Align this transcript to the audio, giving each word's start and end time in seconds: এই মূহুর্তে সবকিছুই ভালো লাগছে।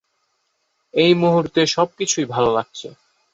এই 0.93 1.11
মূহুর্তে 1.13 1.61
সবকিছুই 1.67 2.25
ভালো 2.25 2.49
লাগছে। 2.53 2.87